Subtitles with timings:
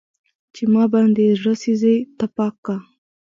[0.53, 2.75] چې ما باندې يې زړه سيزي تپاک کا